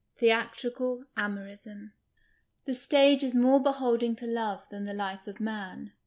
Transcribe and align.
159 0.17 0.47
THEATRICAL 0.51 1.05
AMORISM" 1.15 1.93
The 2.65 2.73
stage 2.73 3.23
is 3.23 3.35
more 3.35 3.61
beholding 3.61 4.15
to 4.15 4.25
love 4.25 4.65
than 4.71 4.85
the 4.85 4.95
life 4.95 5.27
of 5.27 5.39
man. 5.39 5.91